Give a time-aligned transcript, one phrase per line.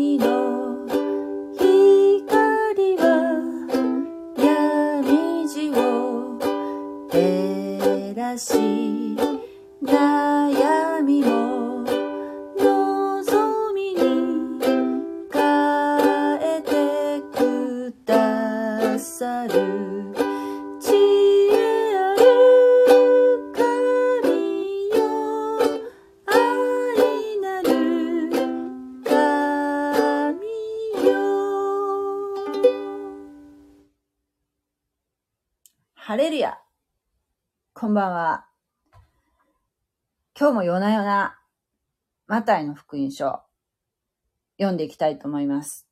[0.00, 0.29] 闇の
[40.50, 41.38] 今日も夜な夜な、
[42.26, 43.40] マタイの福音書、
[44.58, 45.86] 読んでいきたいと思います。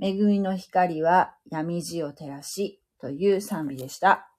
[0.00, 4.30] 恵みの光は闇路を照らしという賛美でした。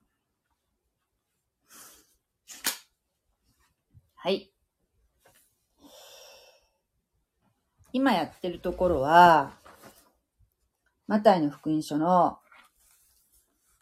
[4.16, 4.52] はい。
[7.94, 9.52] 今やってるところは、
[11.06, 12.40] マタイの福音書の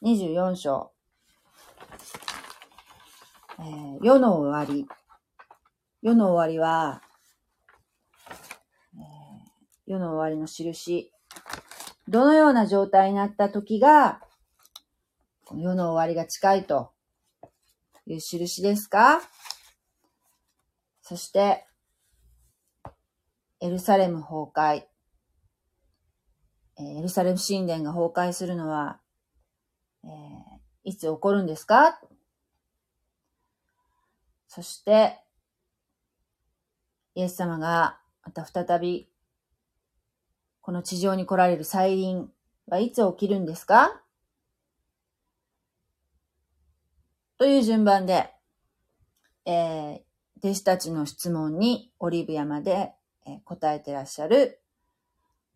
[0.02, 0.93] 24章、
[3.60, 4.88] えー世の終わり。
[6.02, 7.02] 世の終わりは、
[8.96, 9.02] えー
[9.86, 11.12] 世の終わりの印。
[12.08, 14.22] どのような状態になった時が、
[15.56, 16.92] 世の終わりが近いと
[18.08, 19.22] いう印ですか？
[21.02, 21.66] そして、
[23.60, 24.86] エルサレム崩壊。
[26.78, 29.00] エルサレム神殿が崩壊するのは、
[30.04, 30.10] えー
[30.86, 32.00] いつ起こるんですか？
[34.56, 35.18] そして、
[37.16, 39.10] イエス様がまた再び、
[40.62, 42.32] この地上に来られる再臨
[42.68, 44.00] はいつ起きるんですか？
[47.40, 48.32] という順番で、
[49.46, 50.02] えー
[50.38, 52.92] 弟子たちの質問にオリーブ山で、
[53.26, 54.62] えー答えてらっしゃる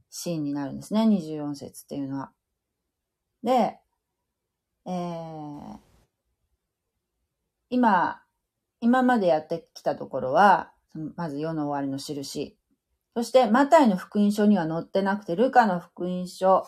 [0.09, 1.03] シーンになるんですね。
[1.03, 2.31] 24節っていうのは。
[3.43, 3.79] で、
[4.87, 5.77] えー
[7.69, 8.23] 今、
[8.79, 10.71] 今までやってきたところは、
[11.15, 12.57] まず世の終わりの印。
[13.15, 16.63] そして、マタイの福音書には載ってなくて、ルカの福音書、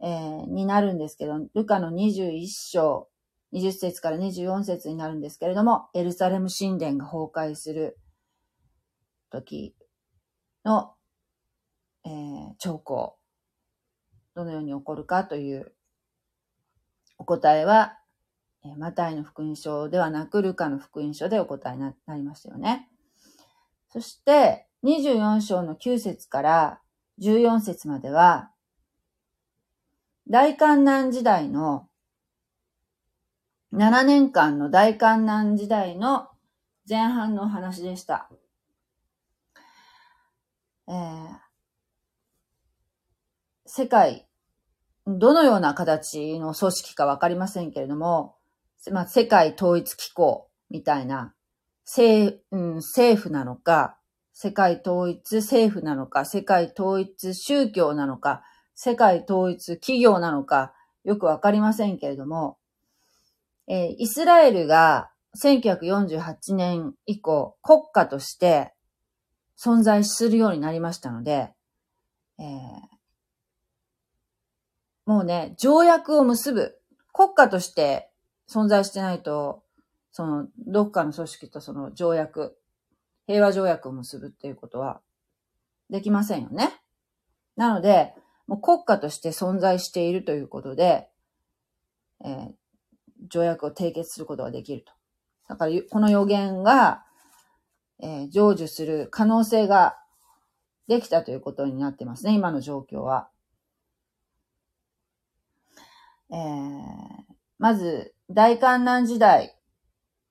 [0.00, 3.08] えーになるんですけど、ルカの21章、
[3.52, 7.98] 20節から24節になるんですけれども、エルサレム神殿が崩壊する
[9.30, 9.74] 時
[10.64, 10.94] の、
[12.04, 13.18] えー兆候。
[14.34, 15.72] どのように起こるかという
[17.18, 17.97] お答えは、
[18.68, 22.88] えマタイの福音書ではなく、ルカの福音書でお答えにななりましたよね。
[23.90, 26.80] そして、24章の9節から
[27.20, 28.50] 14節までは、
[30.28, 31.88] 大観難時代の、
[33.72, 36.28] 7年間の大観難時代の
[36.88, 38.30] 前半の話でした。
[40.88, 41.48] えー
[43.70, 44.26] 世界、
[45.06, 48.37] どのような形の組織かわかりませんけれども、
[48.92, 51.34] まあ、世界統一機構みたいな、
[51.84, 53.98] 政,、うん、政府なのか、
[54.32, 58.42] 世界統一政府なのか、世界統一宗教なのか、
[58.74, 60.72] 世界統一企業なのか、
[61.04, 62.58] よくわかりませんけれども、
[63.66, 65.10] えーイスラエルが
[65.42, 68.72] 1948年以降国家として
[69.58, 71.52] 存在するようになりましたので、
[72.38, 72.98] えー
[75.04, 76.78] もうね、条約を結ぶ。
[77.14, 78.07] 国家として
[78.48, 79.62] 存在してないと、
[80.10, 82.58] その、どっかの組織とその条約、
[83.26, 85.00] 平和条約を結ぶっていうことは
[85.90, 86.80] できませんよね。
[87.56, 88.14] なので、
[88.46, 91.08] もう国家として存在しているということで、
[92.24, 92.52] えー
[93.28, 94.92] 条約を締結することができると。
[95.48, 97.04] だから、この予言が、
[98.00, 99.98] えー成就する可能性が
[100.86, 103.28] できたということになってますね、今の状況は。
[106.30, 107.27] えー
[107.58, 109.56] まず、大観難時代、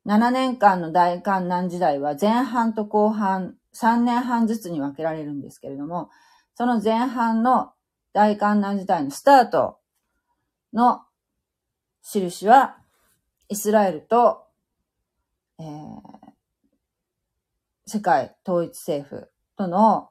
[0.05, 6.09] 7年間の大観難時代は前半と後半、3年半ずつに分けられるんですけれども、
[6.55, 7.71] その前半の
[8.13, 9.79] 大観難時代のスタート
[10.73, 11.01] の
[12.03, 12.77] 印は、
[13.49, 14.45] イスラエルと、
[15.59, 16.17] えー
[17.89, 20.09] 世界統一政府との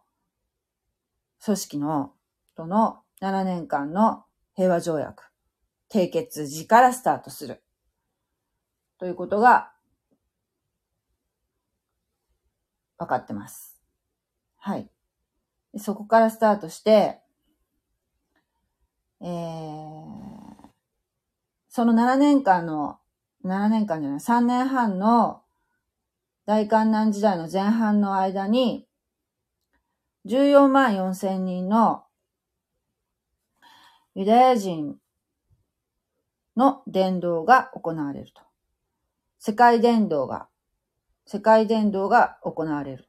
[1.44, 2.12] 組織の、
[2.56, 4.24] との7年間の
[4.54, 5.30] 平和条約、
[5.92, 7.62] 締結時からスタートする。
[8.98, 9.72] ということが、
[12.98, 13.76] 分かってます。
[14.58, 14.88] はい。
[15.76, 17.20] そこからスタートして、
[19.20, 19.26] えー、
[21.68, 22.98] その7年間の、
[23.44, 25.42] 7年間じゃない、3年半の
[26.46, 28.86] 大観難時代の前半の間に、
[30.26, 32.04] 14万4千人の
[34.14, 34.96] ユダヤ人
[36.56, 38.42] の伝道が行われると。
[39.38, 40.48] 世界伝道が、
[41.26, 43.06] 世界伝道が行われる。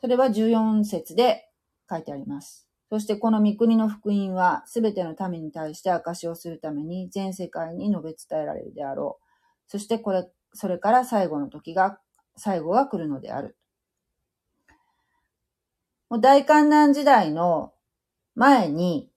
[0.00, 1.48] それは14節で
[1.90, 2.68] 書いてあります。
[2.90, 9.24] そしてこの御国の福音はすべての民に対して証をするために全世界に述べ伝えられるであろう。
[9.66, 11.98] そしてこれ、それから最後の時が、
[12.36, 13.56] 最後が来るのである。
[16.08, 17.73] もう大観難時代の
[18.34, 19.10] 前に、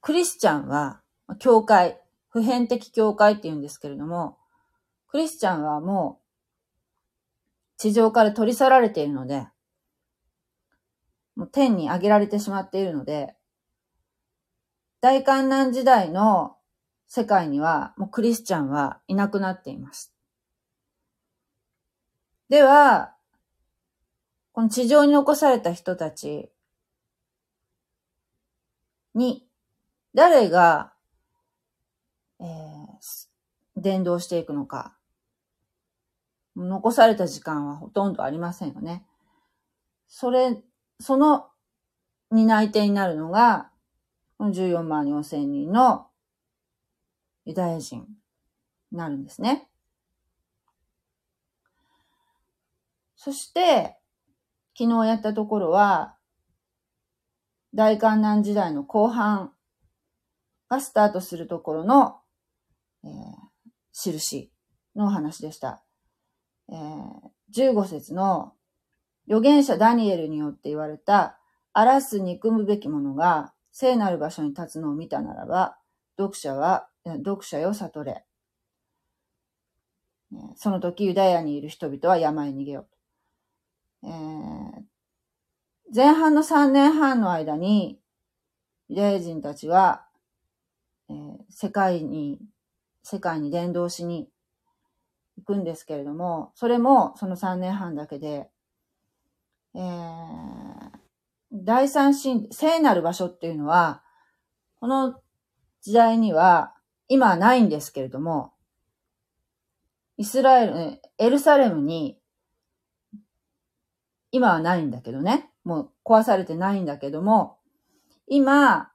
[0.00, 1.00] クリスチャンは、
[1.38, 4.38] 教会、普遍的教会って言うんですけれども、
[5.08, 9.46] クリスチャンはもう地上から取り去られているので、
[11.34, 13.34] もう天に上げられてしまっているので、
[15.00, 16.56] 大観難時代の
[17.06, 20.12] 世界にはもうクリスチャンはいなくなっています。
[22.48, 23.14] では、
[24.52, 26.50] この地上に残された人たち
[29.16, 29.48] に、
[30.14, 30.92] 誰が、
[32.38, 32.46] えー、
[33.76, 34.96] 伝道していくのか。
[36.54, 39.04] 残された時間はほとんどありませんよね。
[40.08, 40.62] それ、
[41.00, 41.48] その
[42.30, 43.70] 担い手になるのが、
[44.38, 46.06] この14万4千人の
[47.44, 48.06] ユダヤ人
[48.90, 49.68] になるんですね。
[53.16, 53.96] そして、
[54.78, 56.15] 昨日やったところは、
[57.76, 59.52] 大観難時代の後半
[60.70, 62.16] がスタートするところの、
[63.04, 63.10] えー、
[63.92, 64.50] 印
[64.96, 65.84] のお話でした。
[66.70, 68.54] えー、15節の
[69.28, 71.38] 預言者ダニエルによって言われた、
[71.74, 75.76] 荒らす憎むべき者が聖なる場所に立つのを見たならば、
[76.16, 78.24] 読者は、読者よ悟れ。
[80.54, 82.86] その時ユダヤにいる人々は山へ逃げよ
[84.02, 84.08] う。
[84.08, 84.82] えー、
[85.94, 88.00] 前半の3年半の間に、
[88.88, 90.04] ユダヤ人たちは、
[91.08, 92.40] えー、世界に、
[93.02, 94.28] 世界に伝道しに
[95.36, 98.48] 行くんですけれども、それもその3年半だけで、
[99.74, 100.90] えー、
[101.52, 104.02] 第三神、聖なる場所っていうのは、
[104.80, 105.20] この
[105.82, 106.74] 時代には
[107.08, 108.52] 今はないんですけれども、
[110.16, 112.18] イスラエル、エルサレムに
[114.32, 115.50] 今はないんだけどね。
[115.66, 117.58] もう壊されてないんだけども、
[118.28, 118.92] 今、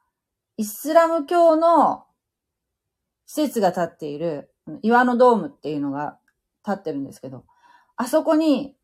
[0.55, 2.05] イスラム教の
[3.25, 6.17] 施設が建っている岩のドームっていうのが
[6.65, 7.43] 立ってるんですけど、
[7.97, 8.77] あそこに、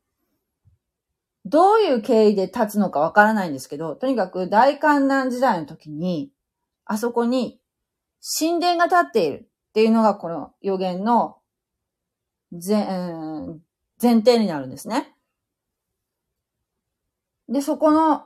[1.45, 6.29] どういう経緯で立つのかわからないんですけど、とにかく大観難時代の時に、
[6.83, 7.61] あそこに
[8.37, 11.37] 神殿が立っているっていうのがこの予言の
[12.51, 12.85] 前
[14.01, 15.16] 前提になるんですね。
[17.49, 18.25] で、そこの、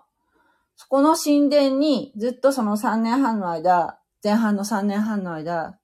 [0.76, 5.80] そこの神殿にずっとその3年半の間、前半の3年半の間、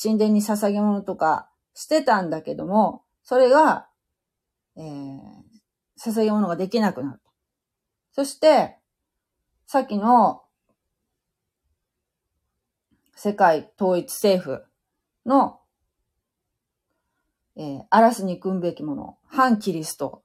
[0.00, 3.88] 神殿に捧げ物とかしてたんだけども、それが、
[4.76, 5.22] えー、
[5.98, 7.20] 捧げ物ができなくなる。
[8.12, 8.76] そして、
[9.66, 10.42] さっきの
[13.14, 14.64] 世界統一政府
[15.24, 15.60] の、
[17.56, 20.22] えー、荒らすに組むべきもの、反キリスト。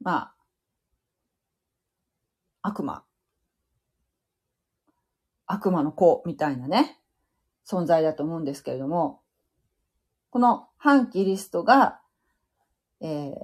[0.00, 0.32] ま
[2.62, 3.04] あ、悪魔。
[5.46, 7.00] 悪魔の子みたいなね。
[7.66, 9.20] 存在だと思うんですけれども、
[10.30, 12.00] この反キリストが、
[13.00, 13.34] えー、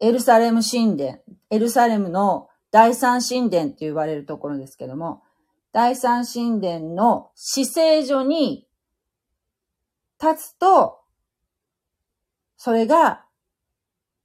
[0.00, 1.18] エルサレム神殿、
[1.50, 5.22] エルサレムの第三神殿って言われるところですけども、
[5.72, 8.66] 第三神殿の死聖所に
[10.20, 11.00] 立つと、
[12.56, 13.24] それが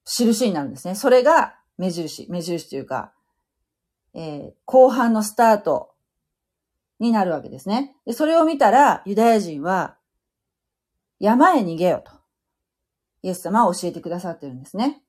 [0.08, 0.96] 印になるんですね。
[0.96, 3.14] それが目印、目印というか、
[4.14, 5.92] えー、後半のスタート
[7.00, 7.96] になるわけですね。
[8.06, 9.98] で、それを見たら、ユダヤ人は、
[11.20, 12.12] 山へ逃げよと。
[13.22, 15.04] イエス様は教えてくださってるんですね。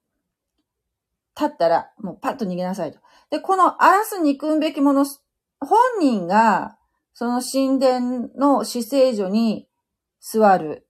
[1.39, 2.99] 立ったら、もうパッと逃げなさいと。
[3.31, 5.07] で、この荒らす憎むべきもの、
[5.61, 6.77] 本人が、
[7.15, 9.69] その神殿の死聖所に
[10.21, 10.87] 座る。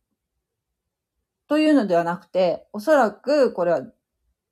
[1.49, 3.83] というのではなくて、おそらくこれは、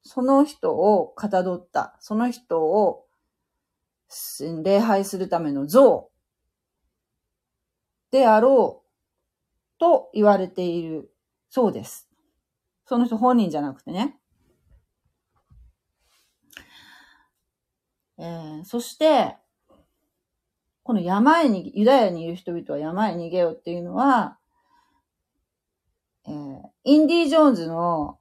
[0.07, 3.05] その人をかたどった、その人を
[4.63, 6.11] 礼拝するための像
[8.11, 11.11] であろうと言われている
[11.51, 12.09] そうです。
[12.87, 14.17] その人本人じゃなくてね。
[18.19, 19.37] えー、そして、
[20.83, 24.39] この山へに、ユダヤにいる人々は山へ逃げようっていうのは、
[26.27, 28.19] えー、インディ・ジョーンズの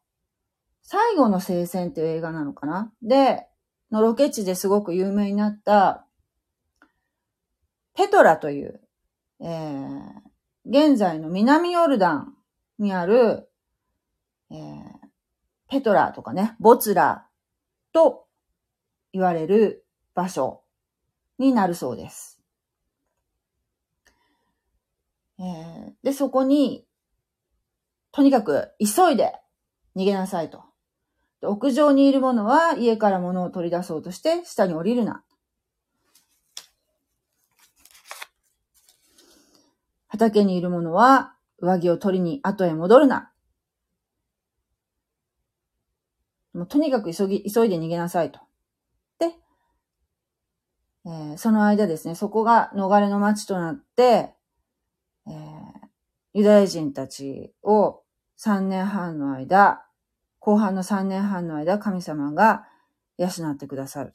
[0.88, 2.92] 最後の聖戦っていう映画なのかな？
[3.02, 3.48] で、
[3.92, 6.06] のロケ地ですごく有名になった、
[7.96, 8.82] ペトラという、
[9.40, 10.12] えー、
[10.66, 12.36] 現在の南ヨルダン
[12.78, 13.50] にある、
[14.52, 14.58] えー、
[15.70, 17.26] ペトラとかね、ボツラ
[17.92, 18.28] と
[19.12, 20.62] 言われる場所
[21.40, 22.40] になるそうです。
[25.40, 26.86] えー、で、そこに、
[28.12, 29.34] とにかく急いで
[29.96, 30.64] 逃げなさいと。
[31.46, 35.24] 屋上にいる者は家から物を取り出そうとして下に降りるな。
[40.08, 43.32] 畑にいる者は上着を取りに後へ戻るな。
[46.54, 48.40] もうとにかく急ぎ、急いで逃げなさいと。
[49.20, 49.34] で、
[51.06, 54.34] えー、その間ですね、そこが逃れの町となって、
[55.28, 55.34] えー、
[56.34, 58.04] ユダヤ人たちを
[58.40, 59.85] 3年半の間、
[60.46, 62.68] 後半の3年半の間、神様が
[63.18, 64.14] 養ってくださる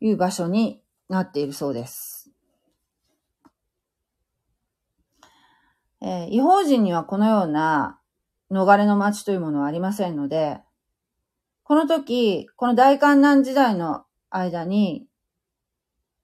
[0.00, 2.28] という場所になっているそうです。
[6.00, 8.00] えー、違法人にはこのような
[8.50, 10.58] 逃れの町というものはありませんので、
[11.62, 15.06] この時、この大観難時代の間に、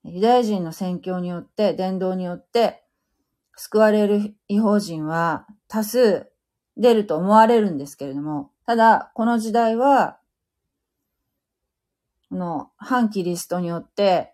[0.02, 2.82] ユダヤ人の宣教によって、伝道によって、
[3.54, 6.33] 救われる違法人は多数
[6.76, 10.18] 出ると思われるんですけれども、ただ、この時代は、
[12.30, 14.32] この反キリストによって、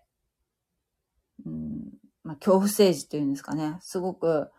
[1.45, 1.81] うん
[2.23, 4.49] まあ、恐怖政治というんですかね、すごく、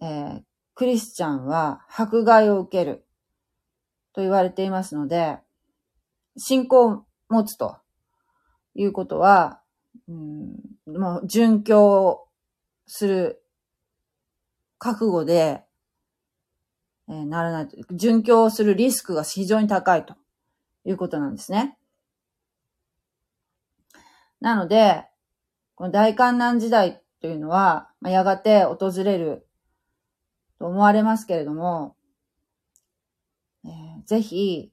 [0.00, 0.42] えー、
[0.74, 3.04] クリスチャンは迫害を受ける
[4.14, 5.38] と言われていますので、
[6.36, 7.76] 信仰を持つと
[8.74, 9.60] いうことは、
[10.08, 12.26] うん、もう殉教
[12.86, 13.42] する
[14.78, 15.64] 覚悟で
[17.10, 20.14] え、ならないと、殉教するリスクが非常に高いと
[20.84, 21.76] いうことなんですね。
[24.40, 25.04] なので、
[25.74, 29.46] この大観難時代というのは、まあ、やがて訪れる
[30.58, 31.96] と思われますけれども、
[33.64, 34.72] えー、ぜひ、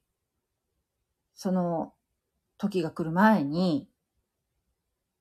[1.33, 1.93] その
[2.57, 3.89] 時が来る前に、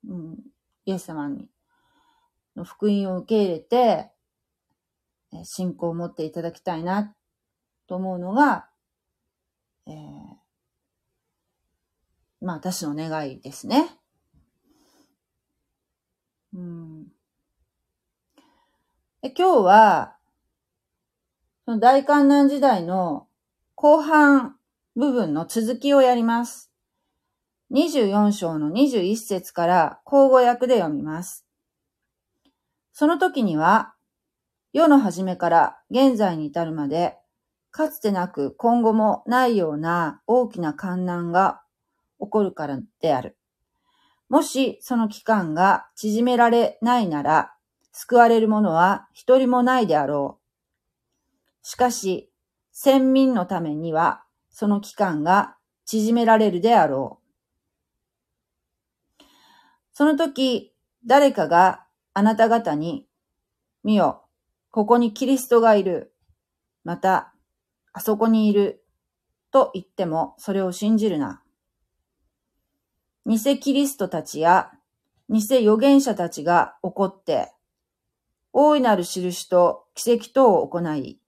[0.06, 0.38] うん、
[0.84, 1.50] イエス様に
[2.56, 4.10] の福音を受け入れて、
[5.44, 7.14] 信仰を持っていただきたいな
[7.86, 8.68] と思うのが、
[9.86, 9.94] えー、
[12.40, 13.90] まあ私の願いですね。
[16.54, 17.04] うん、
[19.20, 20.16] で今日は、
[21.64, 23.26] その大観難時代の
[23.74, 24.56] 後半
[24.94, 26.72] 部分の続きをやります。
[27.72, 31.44] 24章の21節から交互訳で読みます。
[32.92, 33.95] その時には、
[34.76, 37.16] 世の初めから現在に至るまで、
[37.70, 41.62] かつてなく今後もないような大きな観難が
[42.20, 43.38] 起こるからである。
[44.28, 47.54] もしその期間が縮められないなら、
[47.90, 50.40] 救われる者は一人もないであろ
[51.62, 51.66] う。
[51.66, 52.30] しかし、
[52.70, 55.56] 先民のためには、その期間が
[55.86, 57.18] 縮められるであろ
[59.18, 59.24] う。
[59.94, 60.74] その時、
[61.06, 63.06] 誰かがあなた方に、
[63.82, 64.25] 見よ、
[64.76, 66.12] ここにキリストがいる。
[66.84, 67.32] また、
[67.94, 68.84] あそこにいる。
[69.50, 71.42] と言っても、それを信じるな。
[73.24, 74.70] 偽キリストたちや、
[75.30, 77.54] 偽預言者たちが起こって、
[78.52, 81.22] 大いなる印と奇跡等を行い、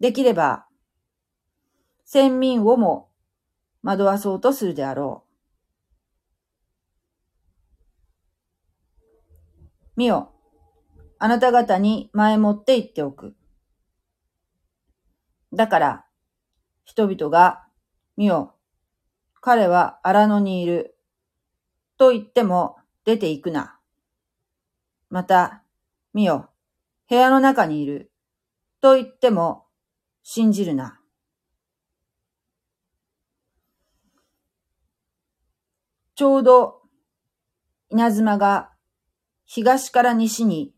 [0.00, 0.64] できれば、
[2.06, 3.10] 先民をも
[3.82, 5.26] 惑わそうとするであろ
[9.94, 10.00] う。
[10.00, 10.32] 見よ、
[11.24, 13.36] あなた方に前もって言っておく。
[15.52, 16.04] だから、
[16.82, 17.64] 人々が、
[18.16, 18.56] 見よ、
[19.40, 20.96] 彼は荒野にいる、
[21.96, 22.74] と言っても
[23.04, 23.78] 出て行くな。
[25.10, 25.62] また、
[26.12, 26.50] 見よ、
[27.08, 28.10] 部屋の中にいる、
[28.80, 29.66] と言っても
[30.24, 30.98] 信じるな。
[36.16, 36.82] ちょうど
[37.90, 38.72] 稲妻が
[39.44, 40.74] 東から西に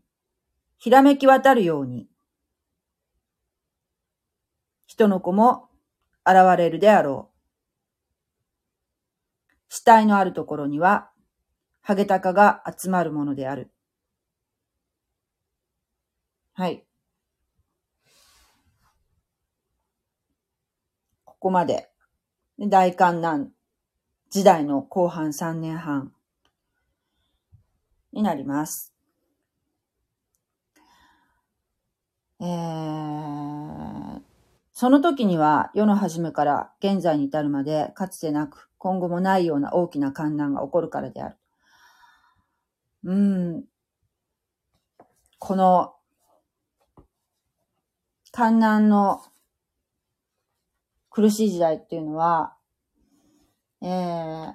[0.85, 2.07] ひらめき渡るように、
[4.85, 5.67] 人の子も
[6.23, 7.35] 現れるであろう。
[9.67, 11.09] 死体のあるところには、
[11.81, 13.71] ハゲタカが集まるものである。
[16.53, 16.85] はい。
[21.23, 21.89] ここまで。
[22.59, 23.51] 大観難
[24.29, 26.13] 時代の後半3年半
[28.13, 28.94] になります。
[32.41, 34.21] えー、
[34.73, 41.37] その時には世の初めから現在に至るまでかつてなく今後もないような大きな観難が起こるからである。
[43.05, 43.63] うん。
[45.39, 45.95] この
[48.31, 49.21] 観難の
[51.09, 52.57] 苦しい時代っていうのは、
[53.81, 54.53] えー、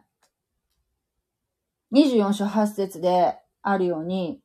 [1.93, 4.43] 24章8節であるように、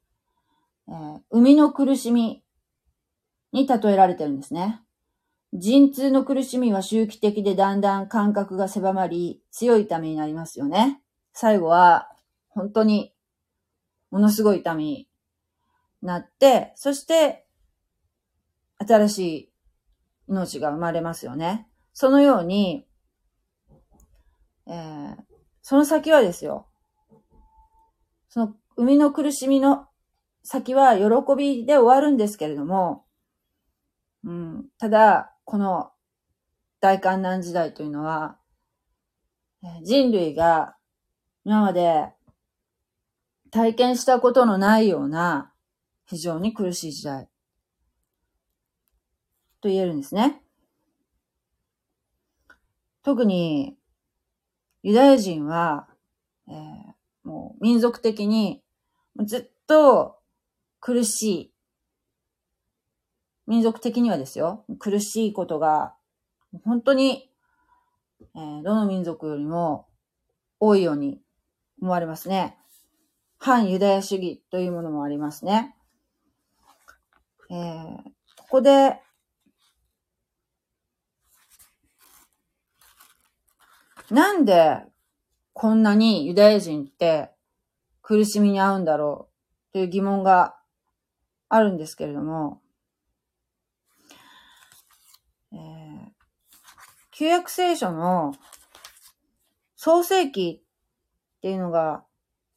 [0.88, 2.45] えー、生みの苦しみ
[3.56, 4.82] に例えられてるんですね。
[5.54, 11.02] 陣痛の苦しみは周期的でだんだん感覚が狭まり、強い痛みになりますよね。
[11.32, 12.12] 最後は、
[12.50, 13.14] 本当に、
[14.12, 15.10] ものすごい痛みに
[16.02, 17.46] なって、そして、
[18.78, 19.52] 新しい
[20.28, 21.66] 命が生まれますよね。
[21.94, 22.86] そのように、
[24.68, 25.16] えー、
[25.62, 26.68] その先はですよ。
[28.28, 29.88] その、生みの苦しみの
[30.44, 31.06] 先は喜
[31.38, 33.05] びで終わるんですけれども、
[34.26, 35.92] うん、ただ、この
[36.82, 38.38] 大観難時代というのは、
[39.84, 40.76] 人類が
[41.44, 42.10] 今まで
[43.52, 45.52] 体験したことのないような
[46.06, 47.28] 非常に苦しい時代
[49.62, 50.42] と言えるんですね。
[53.04, 53.78] 特に
[54.82, 55.88] ユダヤ人は、
[56.48, 58.64] えー、もう民族的に
[59.24, 60.20] ずっと
[60.80, 61.55] 苦しい
[63.48, 65.96] 民族的にはですよ、苦しいことが、
[66.64, 67.30] 本当に、
[68.36, 69.88] えー、どの民族よりも
[70.60, 71.22] 多いように
[71.82, 72.58] 思われますね。
[73.38, 75.76] 反ユダヤ主義というものもありますね。
[77.50, 77.98] えー、
[78.38, 79.00] ここで、
[84.10, 84.84] なんで
[85.54, 87.32] こんなにユダヤ人って
[88.02, 89.30] 苦しみに遭うんだろ
[89.72, 90.56] うという疑問が
[91.50, 92.62] あるんですけれども、
[95.56, 96.10] えー、
[97.12, 98.36] 旧約聖書の
[99.76, 102.04] 創世記っていうのが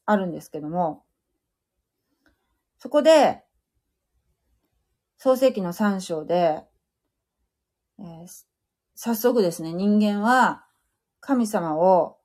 [0.06, 1.04] あるんですけども、
[2.78, 3.42] そこで、
[5.16, 6.64] 創世記の3章で、
[7.98, 8.26] えー、
[8.94, 10.64] 早速ですね、人間は
[11.20, 12.18] 神様を、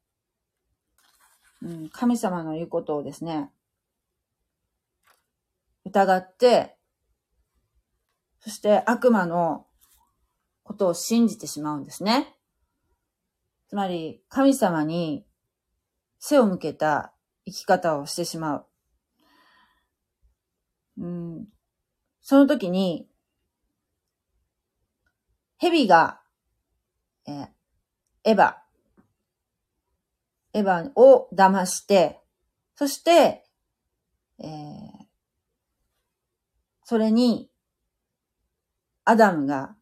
[1.62, 3.50] うん、神様の言うことをですね、
[5.86, 6.78] 疑って、
[8.40, 9.66] そして悪魔の
[10.64, 12.36] ことを信じてしまうんですね。
[13.70, 15.26] つまり、神様に
[16.20, 17.14] 背を向けた
[17.46, 18.66] 生き方をしてしまう。
[20.98, 21.48] うん、
[22.22, 23.10] その時に、
[25.58, 26.22] 蛇が、
[27.26, 27.48] えー、
[28.26, 28.56] エヴァ、
[30.54, 32.22] エヴァを騙して、
[32.76, 33.44] そして、
[34.40, 35.06] えー、
[36.84, 37.50] それに、
[39.06, 39.76] アダムが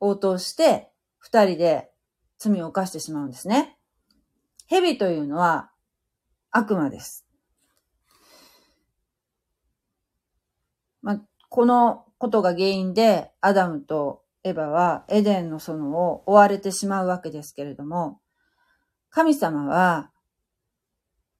[0.00, 1.90] 応答して、二人で
[2.38, 3.78] 罪を犯してしまうんですね。
[4.66, 5.70] 蛇というのは
[6.50, 7.26] 悪魔です。
[11.02, 18.20] まあ、このことが原因で、アダムとエヴァはエデンの園を追われてしまうわけですけれども、
[19.10, 20.10] 神様は、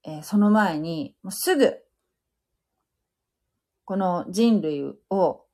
[0.02, 1.78] えー、その前に、もうすぐ、
[3.84, 5.44] この人類を、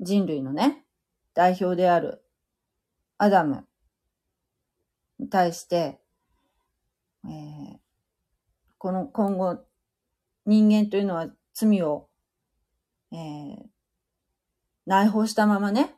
[0.00, 0.84] 人類のね、
[1.34, 2.24] 代表である
[3.18, 3.66] アダム
[5.18, 6.00] に対して、
[7.24, 7.76] えー、
[8.78, 9.58] この今後、
[10.46, 12.08] 人間というのは罪を、
[13.12, 13.66] えー、
[14.86, 15.96] 内包したままね、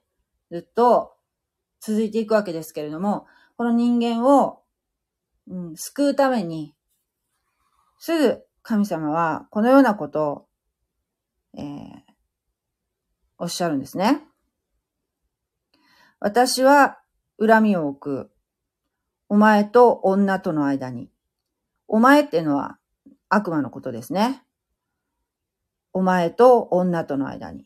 [0.51, 1.13] ずっと
[1.81, 4.63] 続いていくわけですけれども、この人間を、
[5.47, 6.75] うん、救うために、
[7.99, 10.47] すぐ神様はこのようなことを、
[11.59, 12.01] えー、
[13.39, 14.23] おっしゃるんですね。
[16.19, 17.00] 私は
[17.41, 18.31] 恨みを置く。
[19.31, 21.11] お前と女との間に。
[21.89, 22.79] お前っていうのは
[23.31, 24.45] 悪魔のことですね。
[25.93, 27.65] お前と女との間に。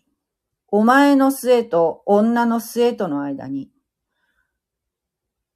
[0.69, 3.71] お前の末と女の末との間に。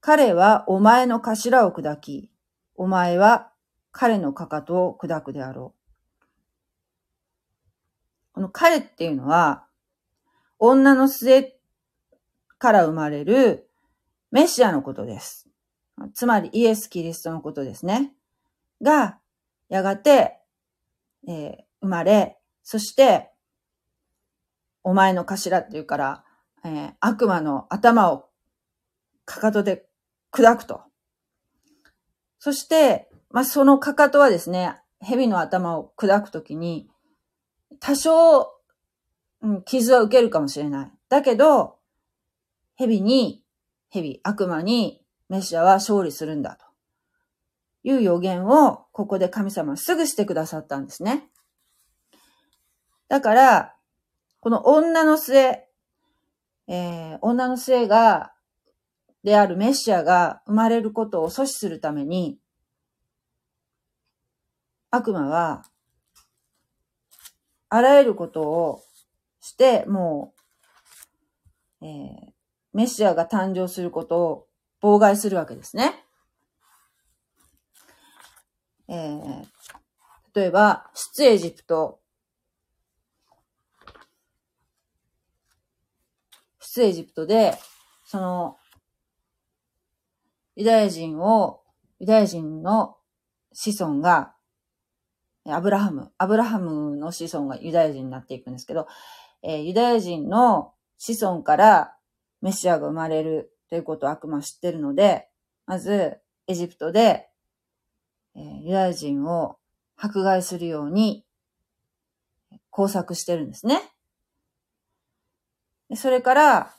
[0.00, 2.30] 彼はお前の頭を砕き、
[2.74, 3.52] お前は
[3.92, 5.78] 彼のかかとを砕くであろう。
[8.32, 9.66] この彼っていうのは、
[10.58, 11.56] 女の末
[12.58, 13.67] から生まれる
[14.30, 15.48] メシアのことです。
[16.14, 18.12] つまりイエス・キリストのことですね。
[18.82, 19.18] が、
[19.68, 20.38] やがて、
[21.26, 23.30] えー、生まれ、そして、
[24.84, 26.24] お前の頭っていうから、
[26.64, 28.28] えー、悪魔の頭を
[29.24, 29.86] かかとで
[30.32, 30.82] 砕くと。
[32.38, 36.88] そして、まあ、そのかかとはですね、蛇の頭を砕くときに、
[37.80, 38.54] 多少、
[39.42, 40.92] うん、傷は受けるかもしれない。
[41.08, 41.78] だけど、
[42.76, 43.42] 蛇に、
[43.90, 46.64] 蛇、悪魔にメシアは勝利するんだと
[47.82, 51.28] いう予言をここで神様すぐしてくださったんですね。
[53.08, 53.74] だから、
[54.40, 55.64] この女の末、
[56.68, 58.32] えー、女の末が、
[59.24, 62.38] であるメシアが生まれることを阻止するために、
[64.90, 65.64] 悪魔は、
[67.70, 68.82] あらゆることを
[69.40, 70.34] して、も
[71.80, 72.37] う、えー、
[72.72, 74.46] メシアが誕生することを
[74.82, 76.04] 妨害するわけですね。
[78.88, 79.44] えー、
[80.34, 82.00] 例えば、出エジプト。
[86.60, 87.58] 出エジプトで、
[88.04, 88.56] その、
[90.56, 91.62] ユダヤ人を、
[91.98, 92.96] ユダヤ人の
[93.52, 94.34] 子孫が、
[95.46, 98.86] アブラハム、アブラハムの子孫がユダヤ人になっていくんですけど、
[99.42, 101.97] えー、ユダヤ人の子孫から
[102.40, 105.28] メシアが生まれるということを悪魔知ってるので、
[105.66, 107.28] まず、エジプトで、
[108.34, 109.58] えー、ユダヤ人を
[109.96, 111.24] 迫害するように
[112.70, 113.82] 工作してるんですね。
[115.96, 116.74] それから、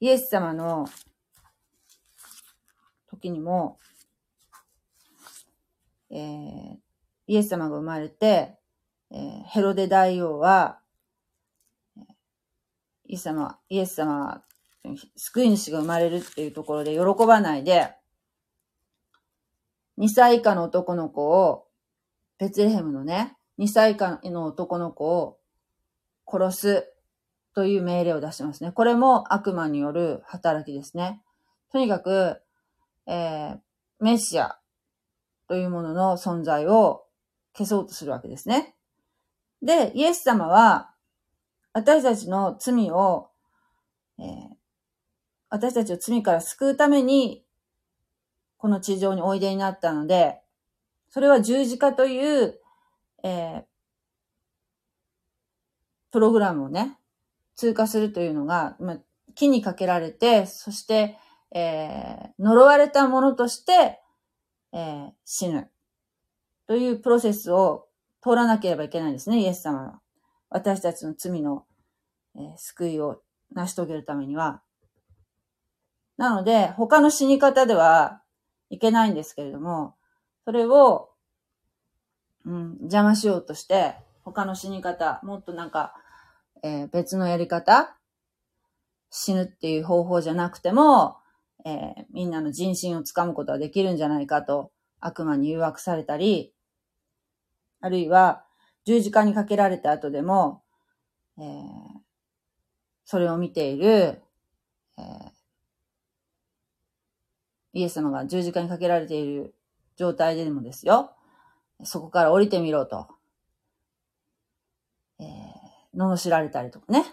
[0.00, 0.88] イエス様の
[3.08, 3.78] 時にも、
[6.10, 6.76] えー、
[7.28, 8.56] イエス様が生まれて、
[9.12, 10.79] えー、ヘロデ大王は、
[13.10, 14.42] イエス様、イエス様は、
[15.16, 17.92] 救い主が生まれるっていうところで喜ばないで、
[19.98, 21.66] 2歳以下の男の子を、
[22.38, 25.38] ベツレヘムのね、2歳以下の男の子を
[26.24, 26.92] 殺す
[27.52, 28.70] という命令を出しますね。
[28.70, 31.20] これも悪魔による働きですね。
[31.72, 32.40] とにかく、
[33.08, 33.58] えー、
[33.98, 34.60] メシア
[35.48, 37.06] というものの存在を
[37.58, 38.76] 消そうとするわけですね。
[39.62, 40.94] で、イエス様は、
[41.72, 43.30] 私たちの罪を、
[44.18, 44.26] えー、
[45.48, 47.44] 私たちを罪から救うために
[48.58, 50.40] この地上においでになったので、
[51.08, 52.60] それは十字架という、
[53.24, 53.62] えー、
[56.10, 56.98] プログラムをね、
[57.56, 58.98] 通過するというのが、ま、
[59.34, 61.18] 木にかけられて、そして、
[61.52, 64.00] えー、呪われたものとして、
[64.72, 65.70] えー、死ぬ。
[66.66, 67.88] というプロセスを
[68.22, 70.00] 通らなければいけないんですね、イエス様は。
[70.50, 71.64] 私たちの罪の、
[72.36, 74.62] えー、救いを成し遂げるためには。
[76.16, 78.22] なので、他の死に方では、
[78.68, 79.96] いけないんですけれども、
[80.44, 81.10] それを、
[82.44, 85.94] うん、邪魔しようとして、他の死に方、もっとなんか、
[86.62, 87.96] えー、別のやり方
[89.10, 91.16] 死ぬっていう方法じゃなくても、
[91.64, 96.54] えー、みんなの人心をつかむことはできるんじゃないかと悪魔に誘惑されたり、
[97.80, 98.44] あるいは
[98.84, 100.62] 十字架にかけられた後でも、
[101.38, 101.44] えー、
[103.04, 104.22] それを見ている、
[104.98, 105.04] えー、
[107.74, 109.54] イエス様が十字架にかけられている
[109.96, 111.12] 状態でもですよ、
[111.82, 113.08] そこから降りてみろと、
[115.18, 115.26] えー、
[115.94, 117.04] 罵られたりとかね。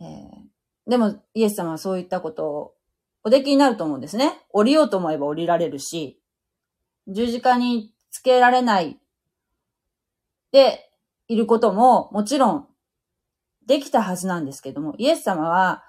[0.00, 2.74] えー、でも、イエス様はそういったことを
[3.24, 4.40] おできになると思うんですね。
[4.50, 6.20] 降りようと思えば降りられるし、
[7.08, 8.98] 十字架につけられない
[10.52, 10.90] で
[11.28, 12.68] いることももちろん
[13.66, 15.84] できたはずなんですけども、イエス様は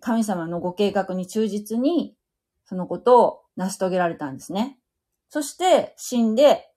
[0.00, 2.14] 神様のご計画に忠実に
[2.64, 4.78] そのことを成し遂げられたんですね。
[5.28, 6.68] そして死んで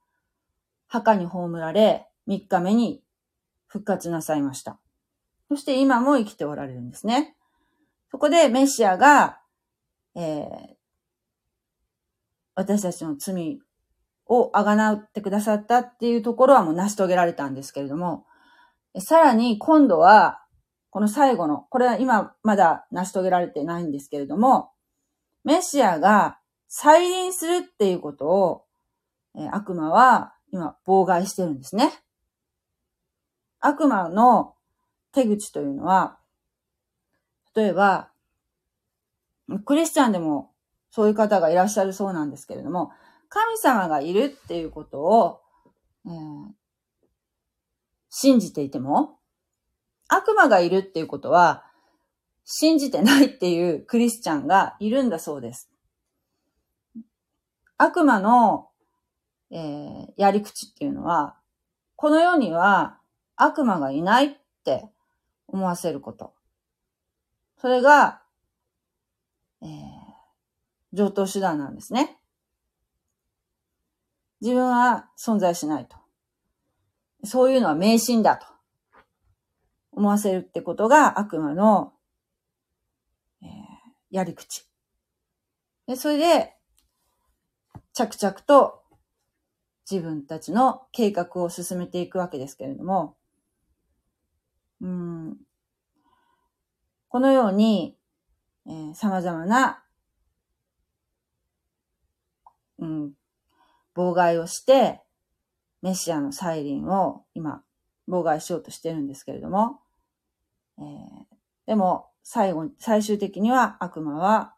[0.88, 3.04] 墓に葬られ3日目に
[3.68, 4.80] 復活なさいました。
[5.50, 7.36] そして今も生きておられるんですね。
[8.10, 9.40] そこでメシアが、
[10.16, 10.76] えー、
[12.56, 13.60] 私たちの罪
[14.28, 18.26] をあがなってくださったっていうところはもう成し遂げられたんですけれども、
[19.00, 20.42] さらに今度は、
[20.90, 24.72] この最後の、これは今まだ成し遂げられてないんですけれども、
[25.44, 28.64] メシアが再臨するっていうことを、
[29.38, 31.92] え悪魔は今妨害してるんですね。
[33.60, 34.56] 悪魔の
[35.12, 36.18] 手口というのは、
[37.56, 38.10] 例えば、
[39.66, 40.52] クリスチャンでも
[40.90, 42.92] そういう方がいらっしゃるそうなんですけれども、
[43.30, 45.42] 神様がいるっていうことを、
[46.06, 46.52] えー、
[48.10, 49.18] 信じていても、
[50.08, 51.64] 悪魔がいるっていうことは、
[52.46, 55.70] 信じてないっていうクリスチャンがいるんだそうです。
[57.78, 58.70] 悪魔の、
[59.52, 61.38] えー、やり口っていうのは、
[61.96, 63.00] この世には
[63.36, 64.32] 悪魔がいないっ
[64.64, 64.90] て
[65.48, 66.34] 思わせること。
[67.58, 68.22] それが、
[69.62, 69.70] えー、
[70.94, 72.18] 上等手段なんですね。
[74.46, 75.98] 自分は存在しないと。
[77.24, 78.46] そういうのは迷信だと
[79.92, 81.94] 思わせるってことが悪魔の、
[83.42, 83.50] えー、
[84.12, 84.68] やり口。
[85.88, 86.54] で、それで、
[87.94, 88.84] 着々と
[89.90, 93.18] 自分たちの計画を進めていくわけですけれども、
[94.80, 95.38] うん、
[97.08, 97.98] このように、
[98.68, 99.84] えー、様々な、
[102.78, 103.14] うん、
[103.96, 105.02] 妨害をして、
[105.82, 107.64] メシアの再臨を今、
[108.08, 109.80] 妨害しようとしてるんですけれども、
[110.78, 110.86] えー、
[111.68, 114.56] でも、最後、最終的には悪魔は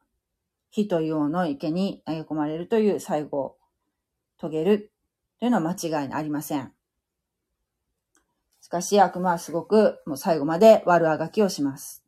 [0.71, 3.57] 火と硫黄の池に投げ込まれるという最後を
[4.39, 4.91] 遂げる
[5.39, 6.71] というのは間違いありません。
[8.61, 12.03] しかし悪魔はすごくもう最後まで悪あがきをします。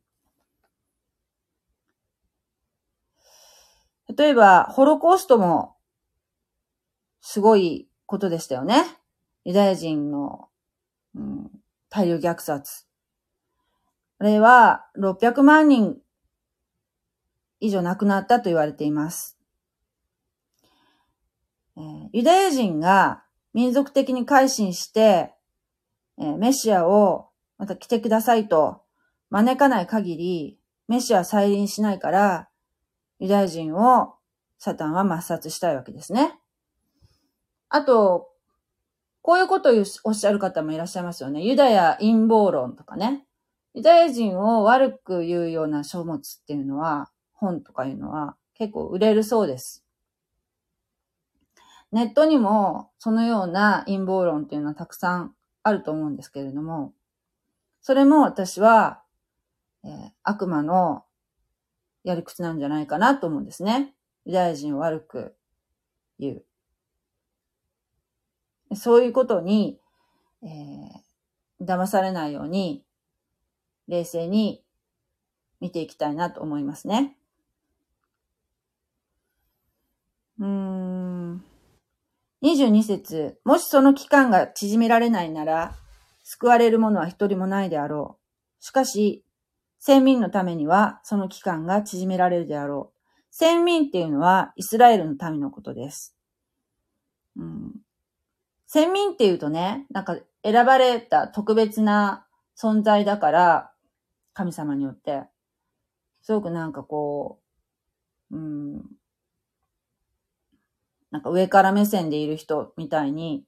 [4.18, 5.76] 例えば、ホロコーストも
[7.22, 8.84] すごいことでしたよね。
[9.46, 10.50] ユダヤ人の、
[11.16, 11.52] うん、
[11.90, 12.86] 大量虐殺。
[14.20, 15.98] あれは600万人
[17.60, 19.38] 以上亡くなったと言われています。
[22.12, 25.34] ユダヤ人が民族的に改心して、
[26.18, 28.82] えー、メシアをまた来てくださいと
[29.30, 32.50] 招かない限り、メシア再臨しないから、
[33.20, 34.16] ユダヤ人を
[34.58, 36.40] サタンは抹殺したいわけですね。
[37.70, 38.30] あと、
[39.22, 41.44] こういうことをおっしゃる方もいらっしゃいますよね。
[41.44, 43.26] ユダヤ陰謀論とかね。
[43.74, 49.86] ユダヤ人を悪く言うような書物っていうのは、本とかいうのは結構売れるそうです。
[51.92, 56.94] ネットにもそのような陰謀論っていうのはたくさんあると思うんですけれども、
[57.82, 59.02] それも私は、
[59.84, 61.04] えー、悪魔の
[62.04, 63.94] やり口なんじゃないかなと思うんですね。
[64.26, 65.36] ユダヤ人を悪く
[66.20, 66.46] 言う。
[68.76, 69.80] そういうことに、
[70.44, 72.84] えー、騙されないように、
[73.88, 74.64] 冷静に
[75.60, 77.18] 見ていきたいなと思いますね。
[80.40, 81.44] うーん。
[82.42, 85.76] 22節もしその期間が縮められないなら、
[86.24, 88.18] 救われる者は一人もないであろ
[88.62, 88.64] う。
[88.64, 89.24] しかし、
[89.80, 93.00] 先民のためにはその期間が縮められるであろう。
[93.32, 96.16] 先民っていうのはイスラエルの民のことです。
[97.36, 97.76] うん、
[98.72, 103.72] 先民っていうとね、なんか選ばれた特別な存在だから、
[104.34, 105.24] 神様によって、
[106.22, 107.40] すごくなんかこ
[108.30, 108.86] う、うん、
[111.10, 113.44] なんか上から目線でいる人みたいに、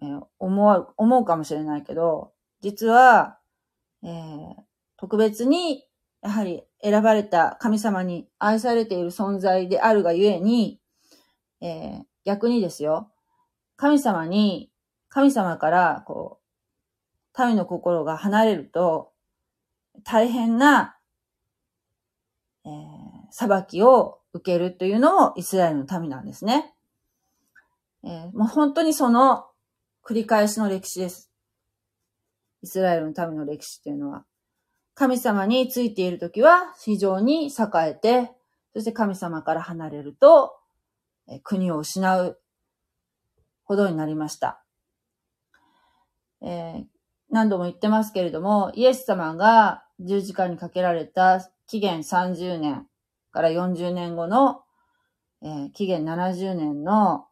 [0.00, 3.36] えー、思う、思うかもしれないけど、実は、
[4.02, 4.54] えー、
[4.96, 5.84] 特別に、
[6.22, 10.80] やはり選ばれた神様に愛されている存在であるがゆえに、
[11.60, 13.10] えー、逆にですよ、
[13.80, 14.70] 神様に、
[15.08, 16.38] 神様から、こ
[17.34, 19.12] う、民の心が離れると、
[20.04, 20.98] 大変な、
[22.66, 22.70] えー、
[23.30, 26.74] 裁きを受けるというのもイスラエルの民なんですね。
[28.04, 29.46] えー、もう本当にその
[30.04, 31.30] 繰り返しの歴史です。
[32.62, 34.26] イスラエルの民の歴史っていうのは。
[34.94, 37.50] 神様についているときは非常に栄
[37.88, 38.30] えて、
[38.74, 40.54] そして神様から離れると、
[41.28, 42.39] えー、国を失う
[43.70, 44.64] ほどになりました。
[46.42, 46.84] えー、
[47.30, 52.88] 何度も言ってますけれども、イエス様が十字架にかけられた紀元30年
[53.30, 54.62] から40年後の、
[55.40, 57.28] えー、紀元70年の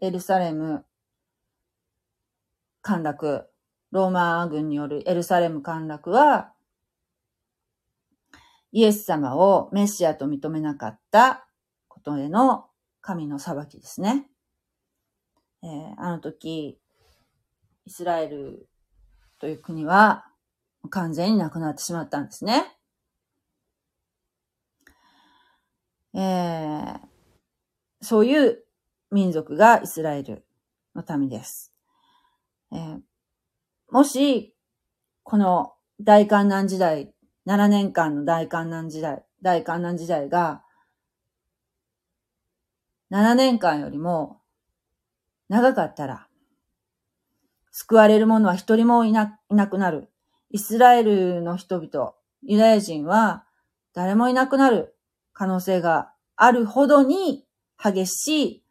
[0.00, 0.84] エルサレム
[2.82, 3.48] 陥落、
[3.90, 6.52] ローマ軍によるエルサレム陥落は、
[8.70, 11.48] イエス様をメシアと認めなかった
[11.88, 12.66] ことへの
[13.00, 14.28] 神の裁きですね。
[15.64, 16.78] えー、あの時、
[17.86, 18.68] イスラエル
[19.40, 20.26] という国は
[20.90, 22.76] 完全になくなってしまったんですね。
[26.14, 26.98] えー、
[28.00, 28.64] そういう
[29.10, 30.44] 民族がイスラエル
[30.94, 31.72] の民です。
[32.72, 33.00] えー、
[33.90, 34.54] もし、
[35.22, 37.14] この大観難時代、
[37.46, 40.62] 7年間の大観難時代、大観難時代が、
[43.10, 44.41] 7年間よりも
[45.52, 46.28] 長かったら、
[47.72, 50.08] 救われる者は一人もいないなくなる。
[50.48, 53.44] イスラエルの人々、ユダヤ人は
[53.92, 54.96] 誰もいなくなる
[55.34, 57.44] 可能性があるほどに
[57.76, 58.64] 激しい、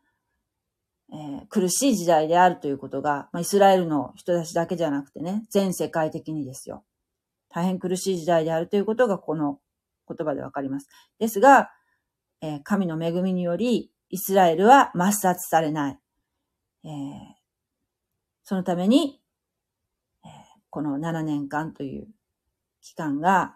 [1.13, 6.83] えー、苦しい時代であるということが、まあ、イスラエルの人たちだけじゃなくてね、全世界的にですよ。
[7.49, 9.59] 大変苦しい時代であるということがこの
[10.07, 10.87] 言葉でわかります。
[11.19, 11.69] ですが、
[12.41, 16.00] えー、神の恵みにより、イスラエルは抹殺されない。
[16.83, 16.91] えー、
[18.43, 19.21] そのために、
[20.23, 20.31] えー、
[20.69, 22.07] この7年間という
[22.81, 23.55] 期間が、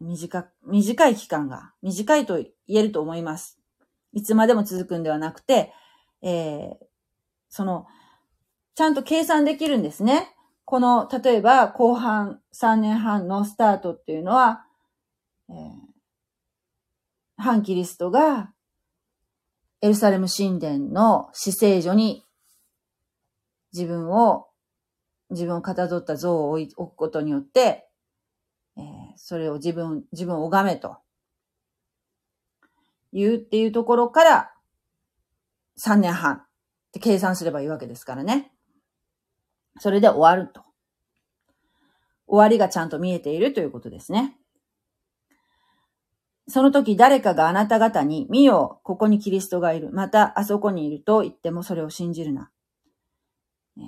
[0.00, 3.58] 短、短い期間が、短いと言えると思います。
[4.12, 5.72] いつまでも続くんではなくて、
[6.22, 6.86] えー、
[7.48, 7.86] その、
[8.74, 10.34] ちゃんと計算できるんですね。
[10.64, 14.64] この、例えば、後半3年半のスタートっていうのは、
[15.48, 15.56] えー、
[17.36, 18.52] 反キリストが
[19.82, 22.24] エルサレム神殿の死聖所に
[23.72, 24.46] 自分を、
[25.30, 27.88] 自分をかたどった像を置くことによって、
[28.76, 28.84] えー、
[29.16, 30.96] それを自分、自分を拝めと
[33.12, 34.52] 言うっていうところから
[35.84, 36.46] 3年半っ
[36.92, 38.52] て計算すればいいわけですからね。
[39.78, 40.62] それで終わると。
[42.26, 44.36] 終わりがちゃんと見えているということですね。
[46.50, 49.90] その時誰かがあなた方に、見よ、ここにキリストがいる。
[49.92, 52.50] また、あそこにいると言ってもそれを信じるな。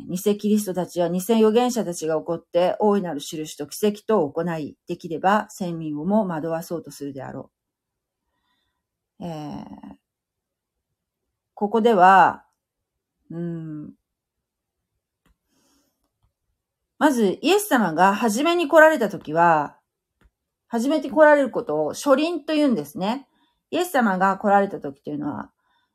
[0.09, 7.51] 偽キリストたちや偽預言者たちが起こって、大いなる印と奇跡と行い、できれば、先民をも惑わそうとするであろ
[9.21, 9.25] う。
[9.25, 9.65] えー、
[11.55, 12.45] ここでは、
[13.31, 13.93] うん、
[16.99, 19.77] まず、イエス様が初めに来られた時は、
[20.73, 23.29] 初めて来られることを初臨と言うんですね。
[23.71, 25.51] イエス様が来られた時というのは、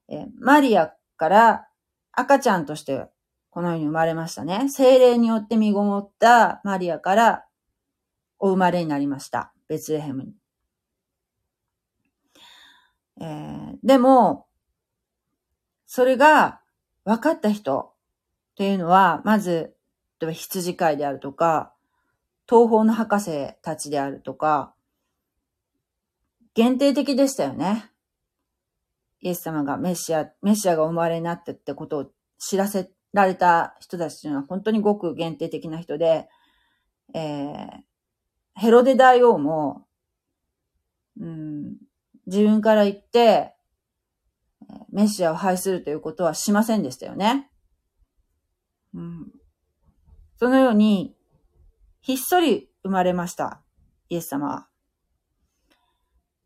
[0.07, 1.67] えマリアから
[2.11, 3.07] 赤ちゃんとして
[3.49, 4.69] このように生まれましたね。
[4.69, 7.45] 精霊によって身ごもったマリアから
[8.37, 9.51] お生まれになりました。
[9.67, 10.35] ベツレヘムに。
[13.19, 14.45] えー、でも、
[15.87, 16.61] それが
[17.03, 17.93] 分かった人
[18.55, 19.75] というのは、まず、
[20.19, 21.73] 例えば羊飼いであるとか、
[22.49, 24.73] 東方の博士たちであるとか、
[26.53, 27.91] 限定的でしたよね。
[29.19, 36.29] イエス様がメシア、メシアがお生まれになったってことを知らせられた人たちというのは本当にごく限定的な人で、
[37.13, 37.67] えー、
[38.55, 39.85] ヘロデ大王も、
[41.19, 41.75] うん、
[42.27, 43.53] 自分から言って、
[44.91, 47.49] メシアを拝するということはしませんでしたよね。
[48.93, 49.31] うん、
[50.37, 51.16] そのように、
[52.07, 53.61] ひっそり生まれました。
[54.07, 54.67] イエス様は。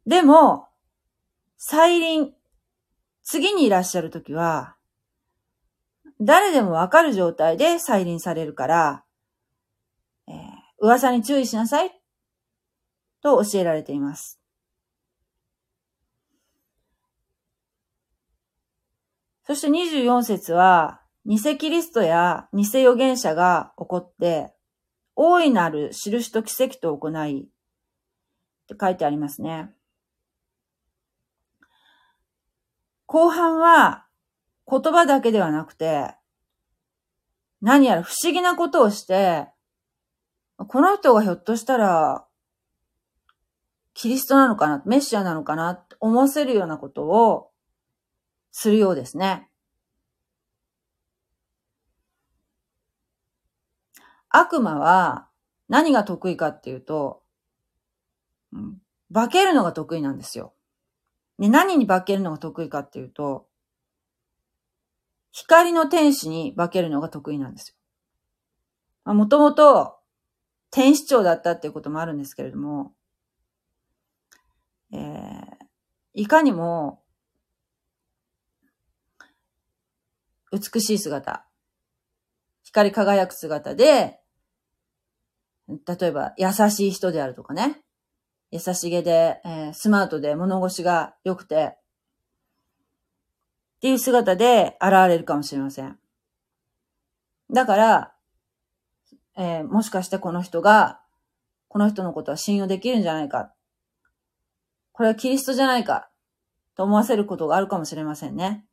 [0.07, 0.69] でも、
[1.55, 2.33] 再臨、
[3.21, 4.75] 次にいらっしゃるときは、
[6.19, 9.03] 誰でもわかる状態で再臨されるから、
[10.27, 10.35] えー、
[10.79, 11.91] 噂に注意しなさい、
[13.21, 14.41] と教えられています。
[19.45, 24.55] そして24節は、偽キリストや偽預言者が起こって、
[25.15, 27.45] 大いなる印と奇跡と行い、っ
[28.67, 29.71] て書いてありますね。
[33.05, 34.05] 後半は
[34.69, 36.15] 言葉だけではなくて、
[37.61, 39.47] 何やら不思議なことをして、
[40.57, 42.25] この人がひょっとしたら、
[43.93, 47.51] キリストなのかな、メシアなのかなって思わせるようなことを
[48.51, 49.50] するようですね。
[54.31, 55.27] 悪魔は
[55.67, 57.21] 何が得意かっていうと、
[59.13, 60.53] 化けるのが得意なんですよ。
[61.37, 63.47] で、何に化けるのが得意かっていうと、
[65.31, 67.75] 光の天使に化けるのが得意なんです
[69.05, 69.13] よ。
[69.13, 69.97] もともと
[70.69, 72.93] 天使長だったっていうこともあるんですけれども、
[74.93, 75.65] えー、
[76.13, 77.01] いかにも
[80.51, 81.45] 美しい姿、
[82.63, 84.20] 光り輝く姿で、
[85.67, 87.81] 例えば優しい人であるとかね、
[88.51, 91.77] 優しげで、えー、スマートで物腰が良くて、
[93.77, 95.97] っていう姿で現れるかもしれません。
[97.51, 98.13] だから、
[99.37, 100.99] えー、もしかしてこの人が、
[101.67, 103.53] この人のことは信用できるんじゃないか。
[104.91, 106.09] これはキリストじゃないか。
[106.75, 108.65] と思わせることがあるかもしれませんね。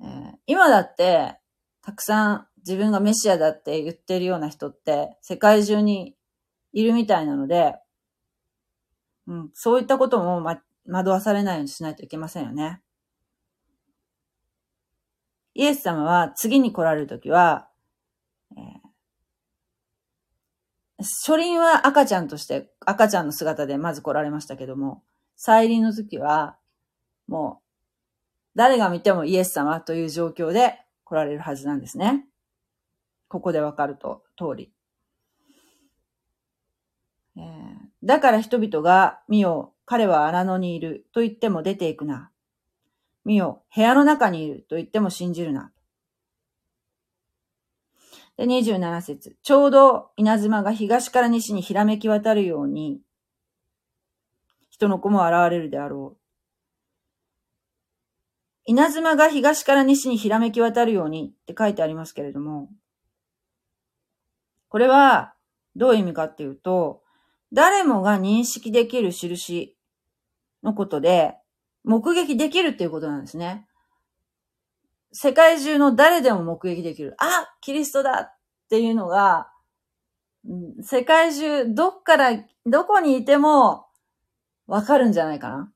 [0.00, 1.38] えー、今だって、
[1.82, 6.14] たくさん自分がメシアだって言ってるような人って世界中に
[6.74, 7.76] いるみたいなので、
[9.26, 12.82] うん、そういったことも、ま、惑わされないようにしないといけませんよね。
[15.54, 17.68] イエス様は次に来られるときは、
[18.54, 18.62] えー、
[20.98, 25.02] 初臨は赤ちゃんとして、赤ちゃんの姿でまず来られましたけども、
[25.36, 26.58] 再臨の時は、
[27.28, 32.27] もう、誰が見てもイエス様という状況で来られるはずなんですね。
[33.28, 34.72] ここでわかると、通り。
[37.36, 42.30] えーだから人々が、見よ、彼は荒野にいると言っても出ていくな。
[43.24, 45.72] 見よ、部屋の中にいると言っても信じるな。
[48.36, 53.00] で、27節ちょうど稲妻が東から西にひらめき渡るように、
[54.70, 56.18] 人の子も現れるであろう。
[58.64, 62.70] 稲妻が東から西にひらめき渡るようにって書いてありますけれども、
[64.68, 65.34] これは
[65.76, 67.02] どういう意味かっていうと、
[67.52, 69.76] 誰もが認識できる印
[70.62, 71.36] のことで、
[71.84, 73.66] 目撃できるっていうことなんですね。
[75.12, 77.14] 世界中の誰でも目撃できる。
[77.18, 78.38] あキリストだっ
[78.68, 79.50] ていうのが、
[80.82, 83.86] 世界中どっから、どこにいても
[84.66, 85.72] わかるんじゃないかな。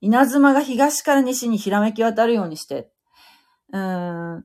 [0.00, 2.90] 稲妻が東から西にひらめき渡るようにして、
[3.72, 4.44] うん、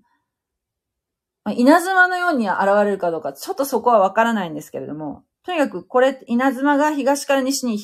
[1.49, 7.79] 稲妻のように現れるかどうか、ちょっとそこはわからないんですけれども、とにかくこれ、稲妻が東から西に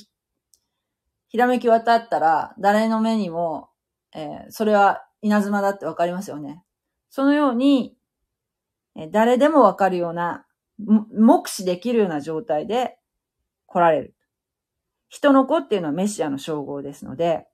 [1.30, 3.70] ひらめき渡ったら、誰の目にも、
[4.14, 6.64] えー、それは稲妻だってわかりますよね。
[7.10, 7.96] そのように、
[8.96, 10.46] えー、誰でもわかるような、
[10.78, 13.00] 目視できるような状態で
[13.66, 14.16] 来られる。
[15.10, 17.48] 人の子っていうのはメシアの称号ですので、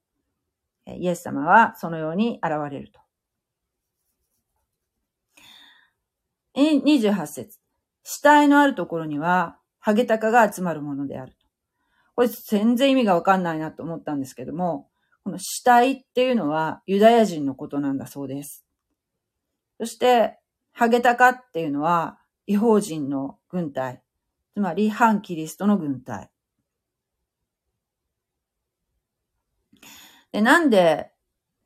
[0.85, 2.99] イエス様はそのように現れると。
[6.55, 7.59] 28節
[8.03, 11.35] 死体のあるところには、ハゲタカが集まるものである。
[12.15, 14.89] これ全然意味がわかんないなと思ったんですけども、
[15.23, 18.65] この死体っていうのはユダヤ人のことなんだそうです。
[19.79, 20.39] そして、
[20.73, 24.01] ハゲタカっていうのは違法人の軍隊、
[24.53, 26.29] つまり反キリストの軍隊。
[30.31, 31.11] で、なんで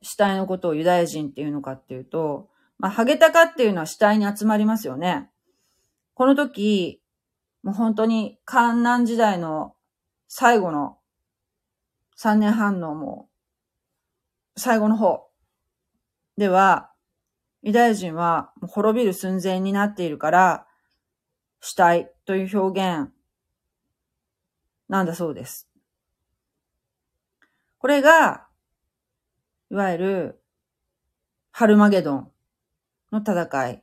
[0.02, 2.48] 死体のことをユダヤ人っていうのかっていうと、
[2.78, 5.30] まあ、ハゲタカっていうのは死体に集まりますよね。
[6.14, 7.02] この時、
[7.62, 9.74] もう本当に観南時代の
[10.28, 10.98] 最後の
[12.18, 13.28] 3年半のも
[14.56, 15.28] う最後の方
[16.36, 16.92] では、
[17.62, 20.66] ユダヤ人は滅びる寸前になっているから、
[21.60, 23.10] 死体という表現
[24.88, 25.68] なんだそうです。
[27.78, 28.46] これが、
[29.70, 30.42] いわゆる、
[31.50, 32.32] ハルマゲドン
[33.12, 33.82] の戦い、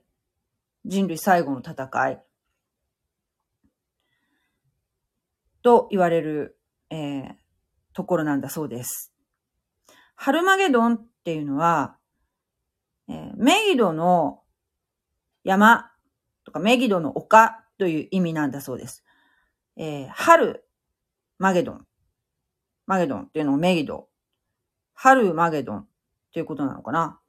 [0.85, 2.23] 人類最後の戦い、
[5.61, 6.59] と言われる、
[6.91, 7.33] えー、
[7.93, 9.11] ところなんだそうです。
[10.13, 11.97] ハルマゲドンっていうのは、
[13.09, 14.43] えー、メギドの
[15.43, 15.91] 山
[16.43, 19.03] とかメギドの丘という意味なんだそうです。
[19.75, 20.63] えー、春
[21.39, 21.87] マゲドン。
[22.85, 24.07] マゲドンっていうのをメギド。
[24.93, 25.87] 春マゲドンっ
[26.31, 27.19] ていうことなのかな。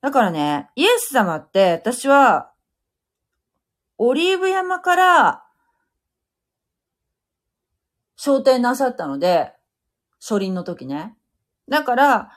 [0.00, 2.52] だからね、イエス様って私は、
[3.98, 5.44] オリーブ山から
[8.16, 9.52] 昇天なさったので、
[10.20, 11.16] 初臨の時ね。
[11.68, 12.32] だから、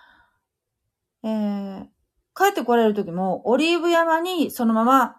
[1.24, 1.86] えー、
[2.36, 5.18] 帰ってこられる時も、オリーブ山にそのまま、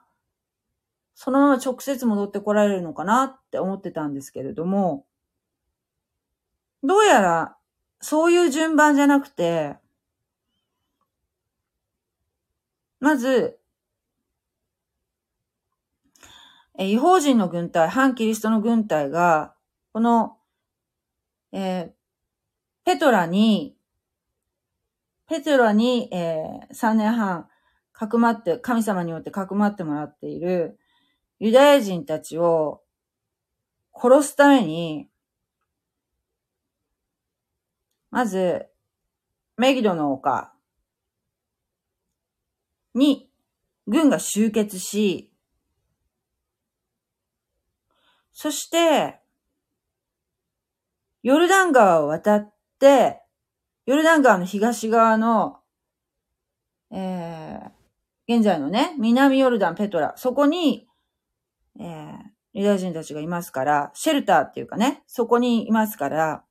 [1.15, 5.07] そのまま直接戻ってこられるのかなって思ってたんですけれども、
[6.83, 7.57] どうやら、
[8.01, 9.77] そういう順番じゃなくて、
[13.03, 13.59] まず、
[16.79, 19.57] え違法人の軍隊、反キリストの軍隊が、
[19.93, 20.39] この、
[21.51, 21.91] えー、
[22.85, 23.77] ペトラに、
[25.27, 27.49] ペトラに、えー、3年半、
[27.93, 30.79] かくまって、神様によってかくまってもらっている
[31.41, 32.83] ユダヤ人たちを
[34.01, 35.09] 殺すために、
[38.13, 38.69] まず、
[39.57, 40.52] メギドの丘
[42.95, 43.29] に
[43.87, 45.31] 軍が集結し、
[48.33, 49.21] そして、
[51.23, 53.21] ヨルダン川を渡って、
[53.87, 55.59] ヨルダン川の東側の、
[56.91, 60.89] えー、現在のね、南ヨルダン、ペトラ、そこに、
[61.79, 66.45] えー、ユダヤ人たちがいますから、シェルターっていうかね、そこにいますから、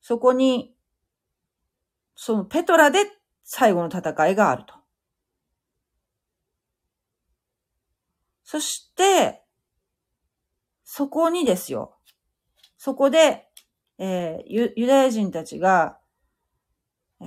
[0.00, 0.74] そこに、
[2.14, 3.06] そのペトラで
[3.44, 4.77] 最後の戦いがあると。
[8.50, 9.42] そして、
[10.82, 11.98] そこにですよ。
[12.78, 13.46] そこで、
[13.98, 15.98] えー、ユユダヤ人たちが、
[17.20, 17.24] え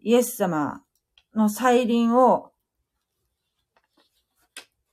[0.00, 0.82] イエス様
[1.34, 2.50] の再臨を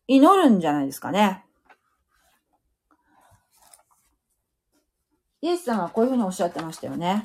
[0.07, 1.45] 祈るんじゃないですかね。
[5.39, 7.23] イエス様はこういうふうにおっしゃってましたよね。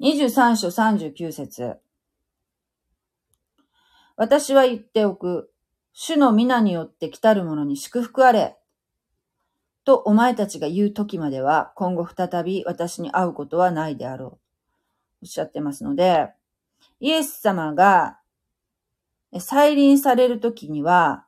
[0.00, 1.78] 23章39節
[4.16, 5.52] 私は言っておく。
[5.92, 8.56] 主の皆によって来たる者に祝福あれ。
[9.84, 14.30] とお前たちが言う時までは、今後再び私に会うことはないであろう。
[15.22, 16.30] おっしゃってますので、
[17.00, 18.18] イエス様が
[19.38, 21.26] 再臨されるときには、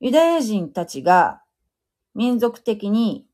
[0.00, 1.42] ユダヤ人たちが
[2.14, 3.26] 民族的に、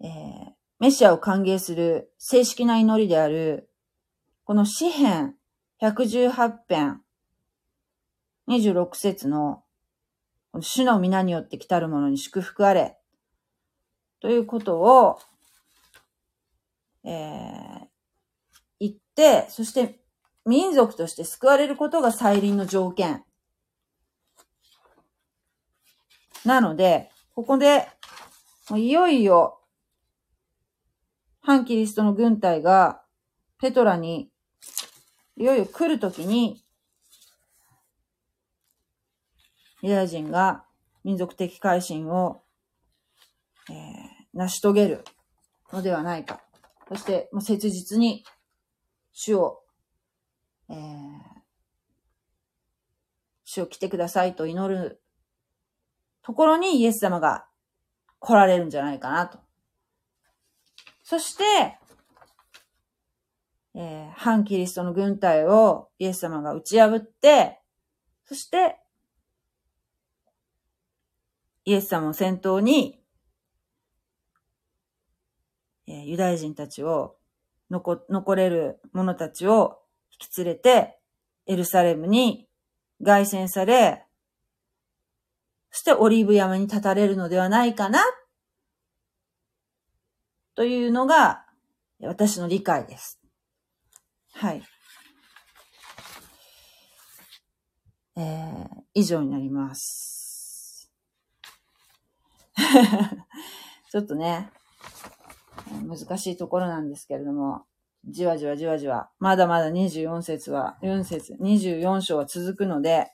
[0.00, 3.70] えー、メシアを歓迎する正式な祈りである、
[4.44, 5.36] この詩篇
[5.82, 7.00] 118編
[8.48, 9.62] 26節の
[10.60, 12.96] 主の皆によって来たる者に祝福あれ
[14.20, 15.18] ということを、
[17.04, 17.86] えー、
[18.80, 20.00] 言って、そして
[20.44, 23.24] 民族として救われることが再臨の条件。
[26.44, 27.88] なので、ここで、
[28.76, 29.60] いよいよ、
[31.40, 33.02] 反キリストの軍隊が
[33.58, 34.30] ペトラに、
[35.40, 36.62] いよいよ来るときに、
[39.80, 40.66] ユダヤ人が
[41.02, 42.42] 民族的改心を、
[43.70, 43.76] えー、
[44.34, 45.02] 成し遂げる
[45.72, 46.42] のではないか。
[46.90, 48.22] そして、もう切実に
[49.12, 49.62] 主を、
[50.68, 50.76] えー、
[53.44, 55.00] 主を来てくださいと祈る
[56.20, 57.46] ところにイエス様が
[58.18, 59.38] 来られるんじゃないかなと。
[61.02, 61.79] そして、
[63.74, 67.60] えー、反キリストの軍隊をイエス様が打ち破って、
[68.24, 68.76] そして、
[71.64, 73.00] イエス様を先頭に、
[75.86, 77.16] えー、ユダヤ人たちを
[77.70, 79.80] 残、残れる者たちを
[80.12, 80.98] 引き連れて、
[81.46, 82.48] エルサレムに
[83.04, 84.04] 凱旋され、
[85.70, 88.00] そしてオリーブ山に立たれるのではないかな、
[90.54, 91.46] というのが
[92.00, 93.19] 私の理解です。
[94.32, 94.62] はい。
[98.16, 100.90] えー、以上になります。
[103.90, 104.50] ちょっとね、
[105.86, 107.64] 難しいところなんですけれども、
[108.08, 113.12] じわじわじわじわ、まだまだ24節は、4節、24章は続くので、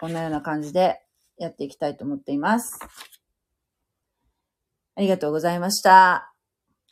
[0.00, 1.00] こんなような感じで
[1.38, 2.78] やっていきたいと思っています。
[4.96, 6.34] ありがとうございました。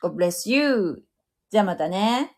[0.03, 1.14] God bless you!
[1.51, 2.37] じゃあまたね。